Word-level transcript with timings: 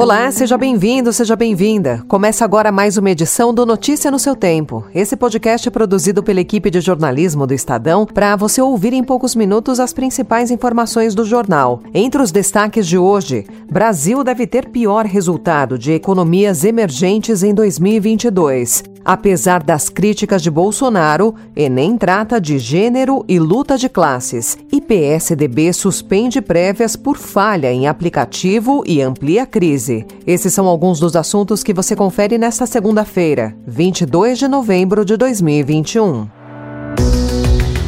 Olá, 0.00 0.32
seja 0.32 0.56
bem-vindo, 0.56 1.12
seja 1.12 1.36
bem-vinda. 1.36 2.02
Começa 2.08 2.42
agora 2.42 2.72
mais 2.72 2.96
uma 2.96 3.10
edição 3.10 3.52
do 3.52 3.66
Notícia 3.66 4.10
no 4.10 4.18
seu 4.18 4.34
Tempo. 4.34 4.82
Esse 4.94 5.14
podcast 5.14 5.68
é 5.68 5.70
produzido 5.70 6.22
pela 6.22 6.40
equipe 6.40 6.70
de 6.70 6.80
jornalismo 6.80 7.46
do 7.46 7.52
Estadão 7.52 8.06
para 8.06 8.34
você 8.34 8.62
ouvir 8.62 8.94
em 8.94 9.04
poucos 9.04 9.34
minutos 9.34 9.78
as 9.78 9.92
principais 9.92 10.50
informações 10.50 11.14
do 11.14 11.22
jornal. 11.22 11.82
Entre 11.92 12.22
os 12.22 12.32
destaques 12.32 12.86
de 12.86 12.96
hoje, 12.96 13.44
Brasil 13.70 14.24
deve 14.24 14.46
ter 14.46 14.70
pior 14.70 15.04
resultado 15.04 15.78
de 15.78 15.92
economias 15.92 16.64
emergentes 16.64 17.42
em 17.42 17.52
2022. 17.52 18.89
Apesar 19.04 19.62
das 19.62 19.88
críticas 19.88 20.42
de 20.42 20.50
Bolsonaro, 20.50 21.34
Enem 21.56 21.96
trata 21.96 22.40
de 22.40 22.58
gênero 22.58 23.24
e 23.28 23.38
luta 23.38 23.78
de 23.78 23.88
classes. 23.88 24.58
E 24.70 24.80
PSDB 24.80 25.72
suspende 25.72 26.40
prévias 26.40 26.96
por 26.96 27.16
falha 27.16 27.72
em 27.72 27.86
aplicativo 27.86 28.82
e 28.86 29.00
amplia 29.00 29.46
crise. 29.46 30.06
Esses 30.26 30.52
são 30.52 30.66
alguns 30.66 31.00
dos 31.00 31.16
assuntos 31.16 31.62
que 31.62 31.72
você 31.72 31.96
confere 31.96 32.38
nesta 32.38 32.66
segunda-feira, 32.66 33.56
22 33.66 34.38
de 34.38 34.48
novembro 34.48 35.04
de 35.04 35.16
2021. 35.16 36.28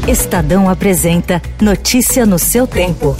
Estadão 0.08 0.68
apresenta 0.68 1.40
Notícia 1.60 2.26
no 2.26 2.38
seu 2.38 2.66
tempo. 2.66 3.14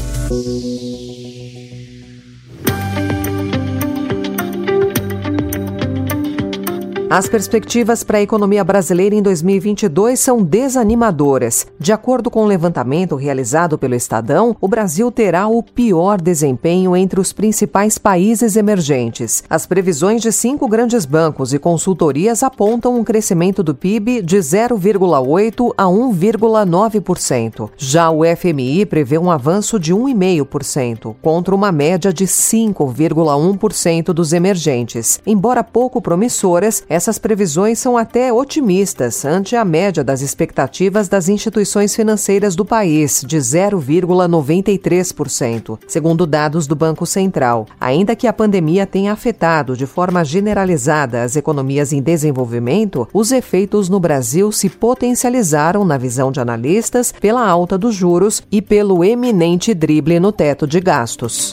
As 7.15 7.29
perspectivas 7.29 8.03
para 8.03 8.17
a 8.17 8.23
economia 8.23 8.65
brasileira 8.65 9.15
em 9.15 9.21
2022 9.21 10.19
são 10.19 10.43
desanimadoras. 10.43 11.67
De 11.79 11.93
acordo 11.93 12.31
com 12.31 12.41
o 12.41 12.45
um 12.45 12.47
levantamento 12.47 13.17
realizado 13.17 13.77
pelo 13.77 13.95
Estadão, 13.95 14.57
o 14.59 14.67
Brasil 14.67 15.13
terá 15.13 15.47
o 15.47 15.63
pior 15.63 16.19
desempenho 16.19 16.97
entre 16.97 17.21
os 17.21 17.31
principais 17.31 17.99
países 17.99 18.57
emergentes. 18.57 19.45
As 19.51 19.67
previsões 19.67 20.23
de 20.23 20.33
cinco 20.33 20.67
grandes 20.67 21.05
bancos 21.05 21.53
e 21.53 21.59
consultorias 21.59 22.43
apontam 22.43 22.97
um 22.97 23.05
crescimento 23.05 23.63
do 23.63 23.75
PIB 23.75 24.23
de 24.23 24.39
0,8% 24.39 25.75
a 25.77 25.85
1,9%. 25.85 27.69
Já 27.77 28.11
o 28.11 28.23
FMI 28.25 28.87
prevê 28.87 29.19
um 29.19 29.31
avanço 29.31 29.79
de 29.79 29.93
1,5%, 29.93 31.15
contra 31.21 31.55
uma 31.55 31.71
média 31.71 32.11
de 32.11 32.25
5,1% 32.25 34.15
dos 34.15 34.33
emergentes. 34.33 35.21
Embora 35.27 35.63
pouco 35.63 36.01
promissoras, 36.01 36.83
essas 37.03 37.19
previsões 37.19 37.81
são 37.81 37.99
até 37.99 38.33
otimistas 38.33 39.25
ante 39.25 39.57
a 39.57 39.65
média 39.65 40.05
das 40.05 40.21
expectativas 40.21 41.09
das 41.09 41.29
instituições 41.29 41.97
financeiras 41.97 42.55
do 42.55 42.65
país, 42.65 43.25
de 43.27 43.39
0,93%, 43.39 45.81
segundo 45.89 46.25
dados 46.25 46.69
do 46.69 46.77
Banco 46.77 47.05
Central. 47.05 47.67
Ainda 47.81 48.15
que 48.15 48.29
a 48.29 48.33
pandemia 48.33 48.87
tenha 48.87 49.13
afetado 49.13 49.77
de 49.77 49.85
forma 49.85 50.25
generalizada 50.25 51.25
as 51.25 51.35
economias 51.35 51.93
em 51.93 52.01
desenvolvimento, 52.01 53.09
os 53.13 53.33
efeitos 53.33 53.89
no 53.89 53.99
Brasil 53.99 54.53
se 54.53 54.69
potencializaram, 54.69 55.85
na 55.85 55.99
visão 55.99 56.31
de 56.31 56.39
analistas, 56.39 57.13
pela 57.21 57.45
alta 57.45 57.77
dos 57.77 57.97
juros 57.97 58.45
e 58.49 58.63
pelo 58.63 59.03
eminente 59.03 59.75
drible 59.75 60.21
no 60.21 60.31
teto 60.31 60.69
de 60.69 60.79
gastos. 60.79 61.53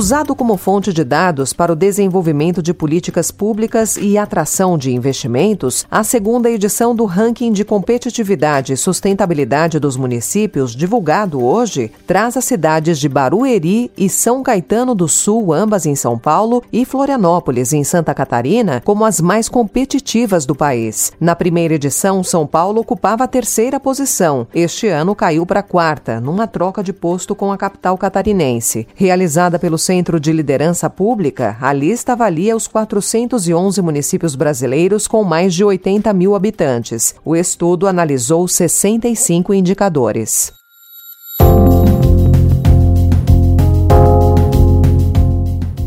Usado 0.00 0.34
como 0.34 0.56
fonte 0.56 0.94
de 0.94 1.04
dados 1.04 1.52
para 1.52 1.74
o 1.74 1.76
desenvolvimento 1.76 2.62
de 2.62 2.72
políticas 2.72 3.30
públicas 3.30 3.98
e 3.98 4.16
atração 4.16 4.78
de 4.78 4.90
investimentos, 4.90 5.84
a 5.90 6.02
segunda 6.02 6.50
edição 6.50 6.96
do 6.96 7.04
Ranking 7.04 7.52
de 7.52 7.66
Competitividade 7.66 8.72
e 8.72 8.78
Sustentabilidade 8.78 9.78
dos 9.78 9.98
Municípios, 9.98 10.74
divulgado 10.74 11.44
hoje, 11.44 11.92
traz 12.06 12.34
as 12.34 12.46
cidades 12.46 12.98
de 12.98 13.10
Barueri 13.10 13.92
e 13.94 14.08
São 14.08 14.42
Caetano 14.42 14.94
do 14.94 15.06
Sul, 15.06 15.52
ambas 15.52 15.84
em 15.84 15.94
São 15.94 16.18
Paulo, 16.18 16.64
e 16.72 16.86
Florianópolis, 16.86 17.74
em 17.74 17.84
Santa 17.84 18.14
Catarina, 18.14 18.80
como 18.82 19.04
as 19.04 19.20
mais 19.20 19.50
competitivas 19.50 20.46
do 20.46 20.54
país. 20.54 21.12
Na 21.20 21.36
primeira 21.36 21.74
edição, 21.74 22.24
São 22.24 22.46
Paulo 22.46 22.80
ocupava 22.80 23.24
a 23.24 23.28
terceira 23.28 23.78
posição. 23.78 24.46
Este 24.54 24.88
ano 24.88 25.14
caiu 25.14 25.44
para 25.44 25.60
a 25.60 25.62
quarta, 25.62 26.18
numa 26.22 26.46
troca 26.46 26.82
de 26.82 26.94
posto 26.94 27.34
com 27.34 27.52
a 27.52 27.58
capital 27.58 27.98
catarinense. 27.98 28.88
Realizada 28.94 29.58
pelo 29.58 29.76
Centro 29.90 30.20
de 30.20 30.32
Liderança 30.32 30.88
Pública, 30.88 31.56
a 31.60 31.72
lista 31.72 32.12
avalia 32.12 32.54
os 32.54 32.68
411 32.68 33.82
municípios 33.82 34.36
brasileiros 34.36 35.08
com 35.08 35.24
mais 35.24 35.52
de 35.52 35.64
80 35.64 36.12
mil 36.12 36.36
habitantes. 36.36 37.12
O 37.24 37.34
estudo 37.34 37.88
analisou 37.88 38.46
65 38.46 39.52
indicadores. 39.52 40.59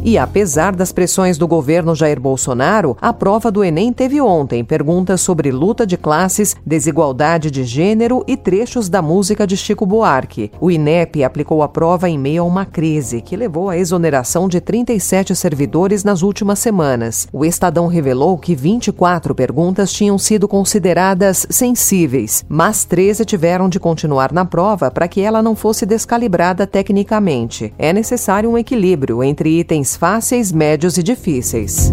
E 0.05 0.17
apesar 0.17 0.75
das 0.75 0.91
pressões 0.91 1.37
do 1.37 1.47
governo 1.47 1.95
Jair 1.95 2.19
Bolsonaro, 2.19 2.97
a 2.99 3.13
prova 3.13 3.49
do 3.49 3.63
Enem 3.63 3.93
teve 3.93 4.19
ontem 4.19 4.61
perguntas 4.61 5.21
sobre 5.21 5.49
luta 5.49 5.87
de 5.87 5.95
classes, 5.95 6.57
desigualdade 6.65 7.49
de 7.49 7.63
gênero 7.63 8.21
e 8.27 8.35
trechos 8.35 8.89
da 8.89 9.01
música 9.01 9.47
de 9.47 9.55
Chico 9.55 9.85
Buarque. 9.85 10.51
O 10.59 10.69
INEP 10.69 11.23
aplicou 11.23 11.63
a 11.63 11.69
prova 11.69 12.09
em 12.09 12.19
meio 12.19 12.43
a 12.43 12.45
uma 12.45 12.65
crise 12.65 13.21
que 13.21 13.37
levou 13.37 13.69
à 13.69 13.77
exoneração 13.77 14.49
de 14.49 14.59
37 14.59 15.33
servidores 15.37 16.03
nas 16.03 16.21
últimas 16.21 16.59
semanas. 16.59 17.25
O 17.31 17.45
Estadão 17.45 17.87
revelou 17.87 18.37
que 18.37 18.55
24 18.55 19.33
perguntas 19.33 19.93
tinham 19.93 20.17
sido 20.17 20.49
consideradas 20.49 21.47
sensíveis, 21.49 22.43
mas 22.49 22.83
13 22.83 23.23
tiveram 23.23 23.69
de 23.69 23.79
continuar 23.79 24.33
na 24.33 24.43
prova 24.43 24.91
para 24.91 25.07
que 25.07 25.21
ela 25.21 25.41
não 25.41 25.55
fosse 25.55 25.85
descalibrada 25.85 26.67
tecnicamente. 26.67 27.73
É 27.79 27.93
necessário 27.93 28.49
um 28.49 28.57
equilíbrio 28.57 29.23
entre 29.23 29.61
itens 29.61 29.92
fáceis, 29.95 30.51
médios 30.51 30.97
e 30.97 31.03
difíceis. 31.03 31.91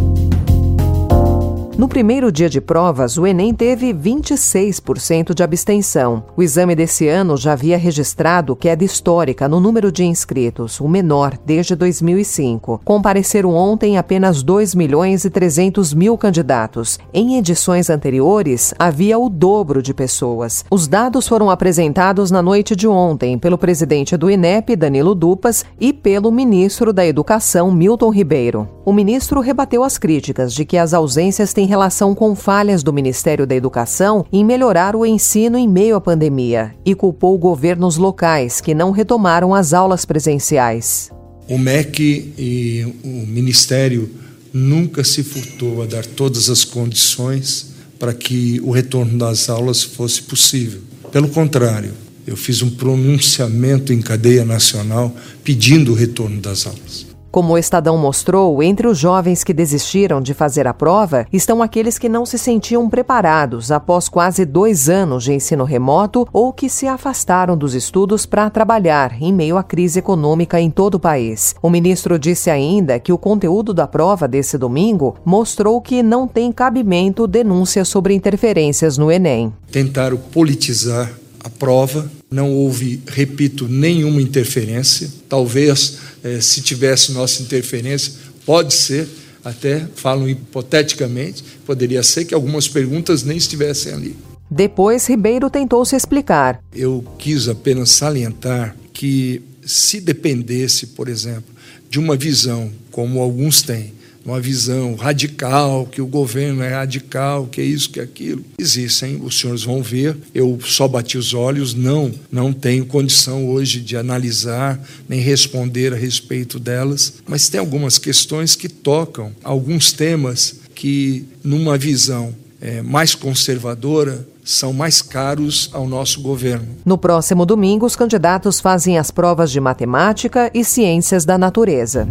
No 1.81 1.89
primeiro 1.89 2.31
dia 2.31 2.51
de 2.51 2.61
provas, 2.61 3.17
o 3.17 3.27
Enem 3.27 3.55
teve 3.55 3.95
26% 3.95 5.33
de 5.33 5.43
abstenção. 5.43 6.23
O 6.37 6.43
exame 6.43 6.75
desse 6.75 7.09
ano 7.09 7.39
já 7.39 7.55
havia 7.55 7.79
registrado 7.79 8.55
queda 8.55 8.85
histórica 8.85 9.49
no 9.49 9.59
número 9.59 9.91
de 9.91 10.05
inscritos, 10.05 10.79
o 10.79 10.87
menor 10.87 11.39
desde 11.43 11.75
2005. 11.75 12.83
Compareceram 12.85 13.55
ontem 13.55 13.97
apenas 13.97 14.43
2 14.43 14.75
milhões 14.75 15.25
e 15.25 15.31
300 15.31 15.95
mil 15.95 16.19
candidatos. 16.19 16.99
Em 17.15 17.39
edições 17.39 17.89
anteriores, 17.89 18.75
havia 18.79 19.19
o 19.19 19.31
dobro 19.31 19.83
de 19.83 19.95
pessoas. 19.95 20.67
Os 20.71 20.87
dados 20.87 21.27
foram 21.27 21.49
apresentados 21.49 22.31
na 22.31 22.43
noite 22.43 22.77
de 22.77 22.87
ontem 22.87 23.39
pelo 23.39 23.57
presidente 23.57 24.19
do 24.19 24.31
INEP, 24.31 24.77
Danilo 24.77 25.15
Dupas, 25.15 25.65
e 25.81 25.95
pelo 25.95 26.31
ministro 26.31 26.93
da 26.93 27.07
Educação, 27.07 27.73
Milton 27.73 28.11
Ribeiro. 28.11 28.69
O 28.85 28.93
ministro 28.93 29.41
rebateu 29.41 29.83
as 29.83 29.97
críticas 29.97 30.53
de 30.53 30.67
que 30.67 30.77
as 30.77 30.93
ausências 30.93 31.55
têm 31.55 31.70
relação 31.71 32.17
com 32.17 32.35
falhas 32.35 32.83
do 32.83 32.93
Ministério 32.93 33.47
da 33.47 33.55
Educação 33.55 34.27
em 34.33 34.45
melhorar 34.45 34.97
o 34.97 35.07
ensino 35.07 35.57
em 35.57 35.69
meio 35.69 35.95
à 35.95 36.01
pandemia 36.01 36.75
e 36.85 36.97
culpou 36.97 37.39
governos 37.39 37.97
locais 37.97 38.61
que 38.61 38.75
não 38.75 38.91
retomaram 38.91 39.55
as 39.55 39.73
aulas 39.73 40.05
presenciais. 40.05 41.13
O 41.49 41.57
MEC 41.57 42.35
e 42.37 42.95
o 43.05 43.25
Ministério 43.25 44.11
nunca 44.53 45.05
se 45.05 45.23
furtou 45.23 45.83
a 45.83 45.87
dar 45.87 46.05
todas 46.05 46.51
as 46.51 46.65
condições 46.65 47.71
para 48.01 48.13
que 48.13 48.61
o 48.65 48.73
retorno 48.73 49.17
das 49.17 49.49
aulas 49.49 49.83
fosse 49.83 50.23
possível. 50.23 50.81
Pelo 51.13 51.29
contrário, 51.29 51.93
eu 52.27 52.37
fiz 52.37 52.63
um 52.63 52.71
pronunciamento 52.71 53.93
em 53.93 54.01
cadeia 54.01 54.45
nacional 54.45 55.15
pedindo 55.45 55.93
o 55.93 55.95
retorno 55.95 56.41
das 56.41 56.67
aulas. 56.67 57.10
Como 57.31 57.53
o 57.53 57.59
Estadão 57.59 57.97
mostrou, 57.97 58.61
entre 58.61 58.89
os 58.89 58.99
jovens 58.99 59.45
que 59.45 59.55
desistiram 59.55 60.21
de 60.21 60.35
fazer 60.35 60.67
a 60.67 60.75
prova 60.75 61.27
estão 61.33 61.63
aqueles 61.63 61.97
que 61.97 62.09
não 62.09 62.27
se 62.27 62.37
sentiam 62.37 62.91
preparados 62.91 63.71
após 63.71 64.09
quase 64.09 64.45
dois 64.45 64.89
anos 64.89 65.23
de 65.23 65.33
ensino 65.33 65.63
remoto 65.63 66.27
ou 66.33 66.53
que 66.53 66.69
se 66.69 66.89
afastaram 66.89 67.57
dos 67.57 67.73
estudos 67.73 68.27
para 68.27 68.51
trabalhar 68.51 69.17
em 69.23 69.33
meio 69.33 69.57
à 69.57 69.63
crise 69.63 70.01
econômica 70.01 70.61
em 70.61 70.71
todo 70.71 70.97
o 70.97 71.01
país. 71.01 71.55
O 71.63 71.71
ministro 71.71 72.19
disse 72.19 72.51
ainda 72.51 72.99
que 72.99 73.13
o 73.13 73.19
conteúdo 73.19 73.73
da 73.73 73.87
prova 73.87 74.27
desse 74.27 74.59
domingo 74.59 75.15
mostrou 75.25 75.81
que 75.81 76.03
não 76.03 76.27
tem 76.27 76.51
cabimento 76.51 77.29
denúncias 77.29 77.87
sobre 77.89 78.13
interferências 78.13 78.99
no 78.99 79.11
Enem. 79.11 79.53
Tentaram 79.71 80.17
politizar 80.17 81.09
a 81.45 81.49
prova, 81.49 82.11
não 82.31 82.53
houve, 82.53 83.03
repito, 83.07 83.67
nenhuma 83.69 84.23
interferência. 84.23 85.11
Talvez, 85.29 85.99
eh, 86.23 86.41
se 86.41 86.61
tivesse 86.61 87.13
nossa 87.13 87.43
interferência, 87.43 88.13
pode 88.47 88.73
ser, 88.73 89.09
até 89.45 89.87
falam 89.97 90.29
hipoteticamente, 90.29 91.43
poderia 91.67 92.03
ser 92.03 92.25
que 92.25 92.35
algumas 92.35 92.69
perguntas 92.69 93.25
nem 93.25 93.37
estivessem 93.37 93.93
ali. 93.93 94.17
Depois, 94.51 95.07
Ribeiro 95.07 95.49
tentou 95.51 95.85
se 95.85 95.97
explicar. 95.97 96.63
Eu 96.75 97.05
quis 97.19 97.49
apenas 97.49 97.91
salientar 97.91 98.77
que, 98.93 99.43
se 99.65 100.01
dependesse, 100.01 100.89
por 100.89 101.09
exemplo, 101.09 101.55
de 101.89 101.99
uma 101.99 102.17
visão 102.17 102.71
como 102.91 103.21
alguns 103.21 103.63
têm, 103.63 103.93
uma 104.31 104.41
visão 104.41 104.95
radical, 104.95 105.87
que 105.87 106.01
o 106.01 106.07
governo 106.07 106.63
é 106.63 106.69
radical, 106.69 107.47
que 107.47 107.61
é 107.61 107.65
isso, 107.65 107.91
que 107.91 108.01
é 108.01 108.03
aquilo. 108.03 108.45
Existem, 108.59 109.21
os 109.23 109.39
senhores 109.39 109.63
vão 109.63 109.83
ver. 109.83 110.17
Eu 110.35 110.59
só 110.65 110.87
bati 110.89 111.19
os 111.19 111.35
olhos, 111.35 111.75
não, 111.75 112.13
não 112.31 112.53
tenho 112.53 112.87
condição 112.87 113.49
hoje 113.49 113.81
de 113.81 113.97
analisar 113.97 114.81
nem 115.09 115.21
responder 115.21 115.93
a 115.93 115.97
respeito 115.97 116.59
delas, 116.59 117.15
mas 117.27 117.49
tem 117.49 117.61
algumas 117.61 117.99
questões 117.99 118.55
que 118.55 118.69
tocam 118.69 119.33
alguns 119.43 119.93
temas 119.93 120.61
que, 120.75 121.27
numa 121.43 121.77
visão 121.77 122.35
é, 122.61 122.83
mais 122.83 123.15
conservadora, 123.15 124.27
são 124.45 124.73
mais 124.73 125.03
caros 125.03 125.71
ao 125.73 125.87
nosso 125.87 126.21
governo. 126.21 126.67
No 126.85 126.99
próximo 126.99 127.45
domingo, 127.45 127.87
os 127.87 127.97
candidatos 127.97 128.61
fazem 128.61 128.99
as 128.99 129.11
provas 129.11 129.51
de 129.51 129.61
matemática 129.61 130.51
e 130.55 130.65
ciências 130.65 131.25
da 131.25 131.37
natureza. 131.37 132.09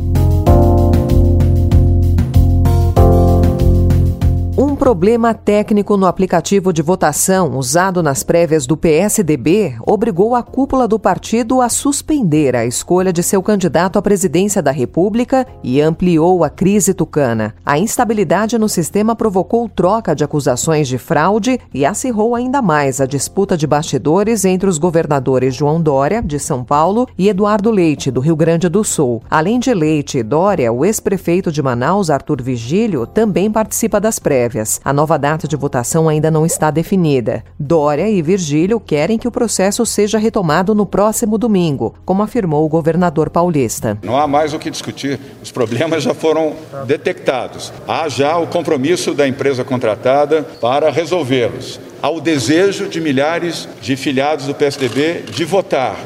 Problema 4.79 5.33
técnico 5.33 5.97
no 5.97 6.05
aplicativo 6.05 6.71
de 6.71 6.81
votação 6.81 7.57
usado 7.57 8.01
nas 8.01 8.23
prévias 8.23 8.65
do 8.65 8.77
PSDB 8.77 9.75
obrigou 9.85 10.33
a 10.33 10.41
cúpula 10.41 10.87
do 10.87 10.97
partido 10.97 11.59
a 11.59 11.67
suspender 11.67 12.55
a 12.55 12.65
escolha 12.65 13.11
de 13.11 13.21
seu 13.21 13.43
candidato 13.43 13.99
à 13.99 14.01
presidência 14.01 14.61
da 14.61 14.71
República 14.71 15.45
e 15.61 15.81
ampliou 15.81 16.45
a 16.45 16.49
crise 16.49 16.93
tucana. 16.93 17.53
A 17.65 17.77
instabilidade 17.77 18.57
no 18.57 18.69
sistema 18.69 19.17
provocou 19.17 19.67
troca 19.67 20.15
de 20.15 20.23
acusações 20.23 20.87
de 20.87 20.97
fraude 20.97 21.59
e 21.73 21.85
acirrou 21.85 22.33
ainda 22.33 22.61
mais 22.61 23.01
a 23.01 23.05
disputa 23.05 23.57
de 23.57 23.67
bastidores 23.67 24.45
entre 24.45 24.69
os 24.69 24.77
governadores 24.77 25.53
João 25.53 25.81
Dória, 25.81 26.21
de 26.21 26.39
São 26.39 26.63
Paulo, 26.63 27.05
e 27.17 27.27
Eduardo 27.27 27.69
Leite, 27.69 28.09
do 28.09 28.21
Rio 28.21 28.35
Grande 28.37 28.69
do 28.69 28.85
Sul. 28.85 29.21
Além 29.29 29.59
de 29.59 29.73
Leite 29.73 30.19
e 30.19 30.23
Dória, 30.23 30.71
o 30.71 30.85
ex-prefeito 30.85 31.51
de 31.51 31.61
Manaus, 31.61 32.09
Arthur 32.09 32.41
Vigílio, 32.41 33.05
também 33.05 33.51
participa 33.51 33.99
das 33.99 34.19
prévias 34.19 34.69
A 34.83 34.94
nova 34.94 35.18
data 35.18 35.48
de 35.48 35.56
votação 35.56 36.07
ainda 36.07 36.30
não 36.30 36.45
está 36.45 36.69
definida. 36.69 37.44
Dória 37.57 38.10
e 38.10 38.21
Virgílio 38.21 38.80
querem 38.80 39.18
que 39.18 39.27
o 39.27 39.31
processo 39.31 39.86
seja 39.86 40.18
retomado 40.18 40.75
no 40.75 40.86
próximo 40.86 41.38
domingo, 41.38 41.95
como 42.06 42.21
afirmou 42.21 42.66
o 42.66 42.69
governador 42.69 43.30
paulista. 43.30 43.98
Não 44.04 44.18
há 44.18 44.27
mais 44.27 44.54
o 44.54 44.60
que 44.60 44.69
discutir. 44.69 45.19
Os 45.42 45.51
problemas 45.51 46.04
já 46.04 46.13
foram 46.13 46.54
detectados. 46.86 47.74
Há 47.88 48.07
já 48.10 48.38
o 48.38 48.48
compromisso 48.48 49.13
da 49.13 49.27
empresa 49.27 49.63
contratada 49.63 50.44
para 50.62 50.92
resolvê-los. 50.92 51.80
Há 52.01 52.10
o 52.10 52.21
desejo 52.21 52.88
de 52.88 53.01
milhares 53.01 53.68
de 53.81 53.95
filiados 53.95 54.45
do 54.45 54.54
PSDB 54.54 55.24
de 55.31 55.44
votar. 55.44 55.98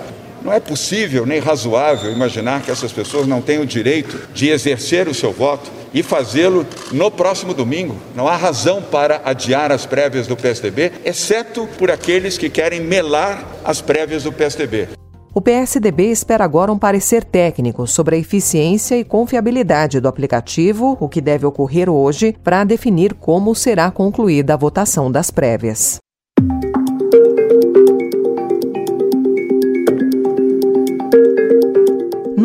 Não 0.44 0.52
é 0.52 0.60
possível 0.60 1.26
nem 1.26 1.40
razoável 1.40 2.12
imaginar 2.12 2.62
que 2.62 2.70
essas 2.70 2.92
pessoas 2.92 3.26
não 3.26 3.42
tenham 3.42 3.64
o 3.64 3.66
direito 3.66 4.28
de 4.34 4.50
exercer 4.50 5.08
o 5.08 5.14
seu 5.14 5.32
voto 5.32 5.72
e 5.94 6.02
fazê-lo 6.02 6.66
no 6.92 7.12
próximo 7.12 7.54
domingo. 7.54 7.96
Não 8.16 8.28
há 8.28 8.36
razão 8.36 8.82
para 8.82 9.22
adiar 9.24 9.72
as 9.72 9.86
prévias 9.86 10.28
do 10.28 10.36
PSDB, 10.36 10.92
exceto 11.06 11.68
por 11.78 11.92
aqueles 11.92 12.38
que 12.38 12.50
querem 12.50 12.82
melar 12.82 13.46
as 13.64 13.82
prévias 13.82 14.24
do 14.24 14.32
PSDB. 14.32 14.90
O 15.36 15.42
PSDB 15.42 16.12
espera 16.12 16.44
agora 16.44 16.72
um 16.72 16.78
parecer 16.78 17.24
técnico 17.24 17.88
sobre 17.88 18.16
a 18.16 18.20
eficiência 18.20 18.96
e 18.96 19.04
confiabilidade 19.04 20.00
do 20.00 20.08
aplicativo, 20.08 20.96
o 21.00 21.10
que 21.10 21.20
deve 21.20 21.44
ocorrer 21.44 21.90
hoje, 21.90 22.36
para 22.44 22.64
definir 22.64 23.16
como 23.16 23.56
será 23.56 23.90
concluída 23.90 24.54
a 24.54 24.58
votação 24.58 25.12
das 25.12 25.32
prévias. 25.32 25.98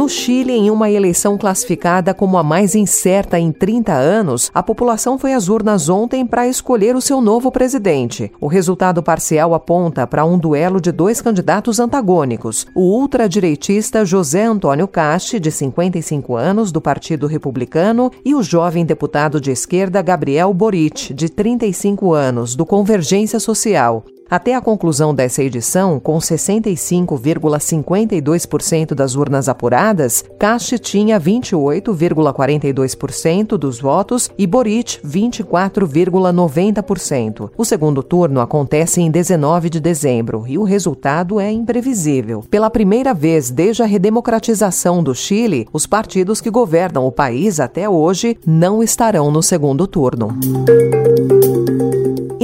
No 0.09 0.15
Chile, 0.15 0.55
em 0.55 0.71
uma 0.71 0.91
eleição 0.91 1.37
classificada 1.37 2.15
como 2.15 2.39
a 2.39 2.43
mais 2.43 2.75
incerta 2.75 3.39
em 3.39 3.53
30 3.53 3.93
anos, 3.93 4.51
a 4.55 4.63
população 4.63 5.19
foi 5.19 5.35
às 5.35 5.51
urnas 5.51 5.91
ontem 5.91 6.25
para 6.25 6.49
escolher 6.49 6.97
o 6.97 7.01
seu 7.03 7.21
novo 7.21 7.53
presidente. 7.53 8.33
O 8.41 8.47
resultado 8.47 9.03
parcial 9.03 9.53
aponta 9.53 10.07
para 10.07 10.25
um 10.25 10.39
duelo 10.39 10.81
de 10.81 10.91
dois 10.91 11.21
candidatos 11.21 11.79
antagônicos: 11.79 12.67
o 12.75 12.99
ultradireitista 12.99 14.03
José 14.03 14.45
Antônio 14.45 14.89
Casti, 14.89 15.39
de 15.39 15.51
55 15.51 16.35
anos, 16.37 16.73
do 16.73 16.81
Partido 16.81 17.27
Republicano, 17.27 18.11
e 18.25 18.35
o 18.35 18.43
jovem 18.43 18.87
deputado 18.87 19.39
de 19.39 19.51
esquerda 19.51 20.01
Gabriel 20.01 20.55
Boric, 20.55 21.13
de 21.13 21.29
35 21.29 22.15
anos, 22.15 22.57
do 22.57 22.65
Convergência 22.65 23.39
Social. 23.39 24.07
Até 24.31 24.55
a 24.55 24.61
conclusão 24.61 25.15
dessa 25.15 25.43
edição, 25.43 25.99
com 25.99 26.19
65,52% 26.19 28.95
das 28.95 29.15
urnas 29.15 29.49
apuradas, 29.49 30.23
Cast 30.39 30.79
tinha 30.79 31.19
28,42% 31.19 33.57
dos 33.57 33.81
votos 33.81 34.29
e 34.37 34.47
Boric 34.47 34.99
24,90%. 35.01 37.49
O 37.57 37.65
segundo 37.65 38.03
turno 38.03 38.41
acontece 38.41 39.01
em 39.01 39.11
19 39.11 39.71
de 39.71 39.81
dezembro 39.81 40.45
e 40.47 40.59
o 40.59 40.63
resultado 40.63 41.41
é 41.41 41.51
imprevisível. 41.51 42.45
Pela 42.51 42.69
primeira 42.69 43.15
vez 43.15 43.51
desde 43.51 43.83
a 43.83 43.87
redemocratização 43.87 45.03
do 45.03 45.15
Chile, 45.15 45.67
os 45.73 45.87
partidos 45.87 46.43
que 46.43 46.51
governam 46.51 47.07
o 47.07 47.13
país 47.13 47.59
até 47.59 47.89
hoje 47.89 48.37
não 48.47 48.83
estarão 48.83 49.31
no 49.31 49.43
segundo 49.43 49.87
turno. 49.87 50.37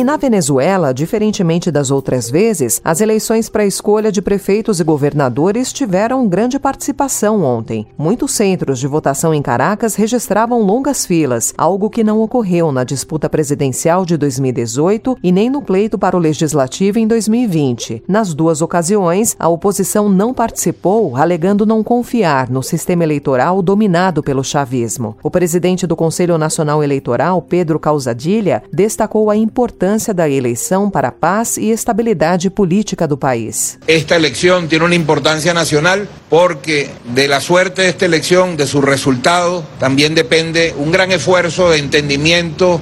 Na 0.04 0.18
Venezuela, 0.18 0.92
diferentemente 0.92 1.70
das 1.70 1.90
outras 1.90 2.28
vezes, 2.28 2.78
as 2.84 3.00
eleições 3.00 3.48
para 3.48 3.62
a 3.62 3.66
escolha 3.66 4.12
de 4.12 4.20
prefeitos 4.20 4.78
e 4.78 4.84
governadores 4.84 5.72
tiveram 5.72 6.28
grande 6.28 6.58
participação 6.58 7.42
ontem. 7.42 7.86
Muitos 7.96 8.32
centros 8.32 8.78
de 8.78 8.86
votação 8.86 9.32
em 9.32 9.40
Caracas 9.40 9.94
registravam 9.94 10.60
longas 10.60 11.06
filas, 11.06 11.54
algo 11.56 11.88
que 11.88 12.04
não 12.04 12.20
ocorreu 12.20 12.70
na 12.70 12.84
disputa 12.84 13.30
presidencial 13.30 14.04
de 14.04 14.18
2018 14.18 15.16
e 15.22 15.32
nem 15.32 15.48
no 15.48 15.62
pleito 15.62 15.98
para 15.98 16.14
o 16.14 16.20
legislativo 16.20 16.98
em 16.98 17.06
2020. 17.06 18.04
Nas 18.06 18.34
duas 18.34 18.60
ocasiões, 18.60 19.34
a 19.38 19.48
oposição 19.48 20.10
não 20.10 20.34
participou, 20.34 21.16
alegando 21.16 21.64
não 21.64 21.82
confiar 21.82 22.50
no 22.50 22.62
sistema 22.62 23.04
eleitoral 23.04 23.62
dominado 23.62 24.22
pelo 24.22 24.44
chavismo. 24.44 25.16
O 25.22 25.30
presidente 25.30 25.86
do 25.86 25.96
Conselho 25.96 26.36
Nacional 26.36 26.84
Eleitoral, 26.84 27.40
Pedro 27.40 27.80
Causadilha, 27.80 28.62
destacou 28.70 29.30
a 29.30 29.36
importância 29.36 29.93
importância 29.94 30.14
da 30.14 30.28
eleição 30.28 30.90
para 30.90 31.08
a 31.08 31.12
paz 31.12 31.56
e 31.56 31.70
estabilidade 31.70 32.50
política 32.50 33.06
do 33.06 33.16
país. 33.16 33.78
Esta 33.86 34.16
eleição 34.16 34.66
tem 34.66 34.80
uma 34.80 34.94
importância 34.94 35.54
nacional 35.54 36.00
porque 36.28 36.88
de 37.04 37.28
la 37.28 37.40
suerte 37.40 37.82
de 37.82 37.88
esta 37.88 38.04
eleição, 38.04 38.56
de 38.56 38.66
su 38.66 38.80
resultado, 38.80 39.64
também 39.78 40.10
depende 40.10 40.74
um 40.78 40.90
gran 40.90 41.08
esfuerzo 41.14 41.70
de 41.70 41.78
entendimiento, 41.78 42.80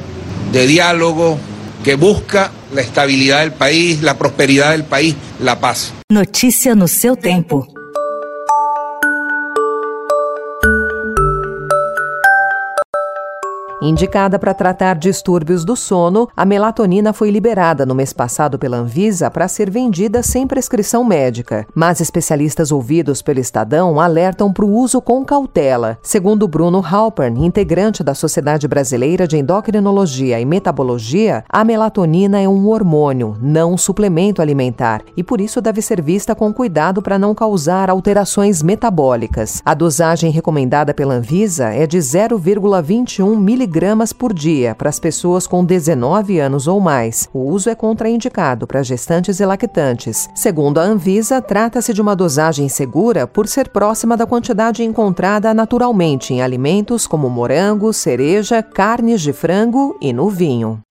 de 0.50 0.66
diálogo, 0.66 1.38
que 1.84 1.96
busca 1.96 2.50
la 2.72 2.80
estabilidad 2.80 3.40
del 3.40 3.52
país, 3.52 4.00
la 4.00 4.14
prosperidad 4.14 4.70
del 4.70 4.84
país, 4.84 5.14
la 5.40 5.56
paz. 5.56 5.92
Notícia 6.10 6.74
no 6.74 6.88
seu 6.88 7.14
tempo. 7.16 7.71
Indicada 13.84 14.38
para 14.38 14.54
tratar 14.54 14.94
distúrbios 14.94 15.64
do 15.64 15.74
sono, 15.74 16.28
a 16.36 16.44
melatonina 16.44 17.12
foi 17.12 17.32
liberada 17.32 17.84
no 17.84 17.96
mês 17.96 18.12
passado 18.12 18.56
pela 18.56 18.76
Anvisa 18.76 19.28
para 19.28 19.48
ser 19.48 19.68
vendida 19.68 20.22
sem 20.22 20.46
prescrição 20.46 21.02
médica. 21.02 21.66
Mas 21.74 22.00
especialistas 22.00 22.70
ouvidos 22.70 23.22
pelo 23.22 23.40
Estadão 23.40 23.98
alertam 23.98 24.52
para 24.52 24.64
o 24.64 24.72
uso 24.72 25.02
com 25.02 25.24
cautela. 25.24 25.98
Segundo 26.00 26.46
Bruno 26.46 26.80
Halpern, 26.80 27.44
integrante 27.44 28.04
da 28.04 28.14
Sociedade 28.14 28.68
Brasileira 28.68 29.26
de 29.26 29.36
Endocrinologia 29.36 30.38
e 30.38 30.44
Metabologia, 30.44 31.42
a 31.48 31.64
melatonina 31.64 32.40
é 32.40 32.48
um 32.48 32.68
hormônio, 32.68 33.36
não 33.42 33.72
um 33.72 33.76
suplemento 33.76 34.40
alimentar, 34.40 35.02
e 35.16 35.24
por 35.24 35.40
isso 35.40 35.60
deve 35.60 35.82
ser 35.82 36.00
vista 36.00 36.36
com 36.36 36.52
cuidado 36.52 37.02
para 37.02 37.18
não 37.18 37.34
causar 37.34 37.90
alterações 37.90 38.62
metabólicas. 38.62 39.60
A 39.64 39.74
dosagem 39.74 40.30
recomendada 40.30 40.94
pela 40.94 41.14
Anvisa 41.14 41.70
é 41.70 41.84
de 41.84 41.98
0,21 41.98 43.34
mg 43.34 43.71
miligramas 43.72 44.12
por 44.12 44.34
dia 44.34 44.74
para 44.74 44.90
as 44.90 45.00
pessoas 45.00 45.46
com 45.46 45.64
19 45.64 46.38
anos 46.38 46.68
ou 46.68 46.78
mais. 46.78 47.26
O 47.32 47.50
uso 47.50 47.70
é 47.70 47.74
contraindicado 47.74 48.66
para 48.66 48.82
gestantes 48.82 49.40
e 49.40 49.46
lactantes. 49.46 50.28
Segundo 50.34 50.78
a 50.78 50.82
Anvisa, 50.82 51.40
trata-se 51.40 51.94
de 51.94 52.02
uma 52.02 52.14
dosagem 52.14 52.68
segura 52.68 53.26
por 53.26 53.48
ser 53.48 53.70
próxima 53.70 54.14
da 54.14 54.26
quantidade 54.26 54.84
encontrada 54.84 55.54
naturalmente 55.54 56.34
em 56.34 56.42
alimentos 56.42 57.06
como 57.06 57.30
morango, 57.30 57.92
cereja, 57.94 58.62
carnes 58.62 59.22
de 59.22 59.32
frango 59.32 59.96
e 60.02 60.12
no 60.12 60.28
vinho. 60.28 60.82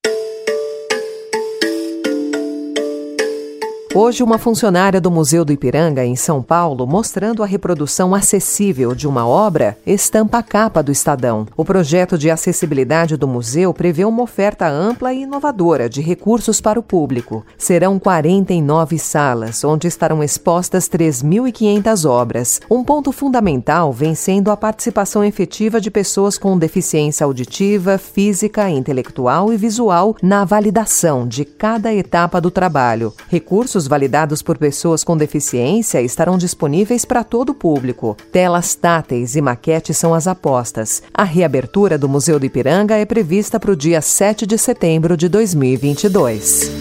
Hoje, 3.93 4.24
uma 4.24 4.38
funcionária 4.38 5.01
do 5.01 5.12
Museu 5.12 5.43
do 5.43 5.51
Ipiranga, 5.51 6.05
em 6.05 6.15
São 6.15 6.41
Paulo, 6.41 6.88
mostrando 6.88 7.43
a 7.43 7.45
reprodução 7.45 8.15
acessível 8.15 8.95
de 8.95 9.05
uma 9.05 9.27
obra, 9.27 9.77
estampa 9.86 10.38
a 10.38 10.43
capa 10.43 10.81
do 10.81 10.93
Estadão. 10.93 11.45
O 11.57 11.65
projeto 11.65 12.17
de 12.17 12.31
acessibilidade 12.31 13.17
do 13.17 13.27
museu 13.27 13.74
prevê 13.74 14.05
uma 14.05 14.24
oferta 14.24 14.65
ampla 14.65 15.13
e 15.13 15.24
inovadora 15.24 15.89
de 15.89 16.00
recursos 16.00 16.62
para 16.62 16.79
o 16.79 16.83
público. 16.83 17.45
Serão 17.57 18.00
49 18.00 18.98
salas, 18.98 19.62
onde 19.65 19.89
estarão 19.89 20.24
expostas 20.24 20.88
3.500 20.88 22.10
obras. 22.10 22.62
Um 22.71 22.86
ponto 22.86 23.12
fundamental 23.12 23.91
vem 23.91 24.15
sendo 24.15 24.51
a 24.51 24.57
participação 24.57 25.21
efetiva 25.21 25.81
de 25.81 25.91
pessoas 25.91 26.38
com 26.38 26.57
deficiência 26.57 27.25
auditiva, 27.25 27.98
física, 27.98 28.69
intelectual 28.69 29.51
e 29.51 29.57
visual 29.57 30.15
na 30.24 30.45
validação 30.45 31.27
de 31.27 31.43
cada 31.43 31.93
etapa 31.93 32.39
do 32.39 32.50
trabalho. 32.50 33.13
Recursos 33.27 33.80
Recursos 33.81 33.88
validados 33.88 34.41
por 34.41 34.57
pessoas 34.57 35.03
com 35.03 35.17
deficiência 35.17 36.01
estarão 36.01 36.38
disponíveis 36.38 37.05
para 37.05 37.23
todo 37.23 37.50
o 37.50 37.55
público. 37.55 38.15
Telas 38.31 38.75
táteis 38.75 39.35
e 39.35 39.41
maquetes 39.41 39.97
são 39.97 40.13
as 40.13 40.27
apostas. 40.27 41.01
A 41.13 41.23
reabertura 41.23 41.97
do 41.97 42.09
Museu 42.09 42.39
do 42.39 42.45
Ipiranga 42.45 42.95
é 42.95 43.05
prevista 43.05 43.59
para 43.59 43.71
o 43.71 43.75
dia 43.75 44.01
7 44.01 44.45
de 44.45 44.57
setembro 44.57 45.17
de 45.17 45.27
2022. 45.29 46.80